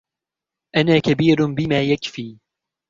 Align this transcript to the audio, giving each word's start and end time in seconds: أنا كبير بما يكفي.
أنا 0.75 0.99
كبير 0.99 1.45
بما 1.45 1.81
يكفي. 1.81 2.39